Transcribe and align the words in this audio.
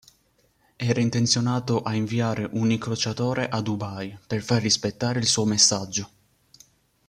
Era 0.77 0.99
intenzionato 0.99 1.83
a 1.83 1.93
inviare 1.93 2.49
un 2.53 2.71
incrociatore 2.71 3.47
a 3.47 3.61
Dubai 3.61 4.17
per 4.25 4.41
far 4.41 4.59
rispettare 4.59 5.19
il 5.19 5.27
suo 5.27 5.45
messaggio. 5.45 6.09